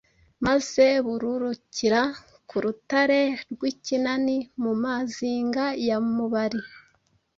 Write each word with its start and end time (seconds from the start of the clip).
maze 0.45 0.85
bururukira 1.05 2.01
ku 2.49 2.55
rutare 2.63 3.21
rw'Ikinani, 3.51 4.37
mu 4.63 4.73
Mazinga 4.83 5.65
ya 5.87 5.97
Mubari. 6.15 6.61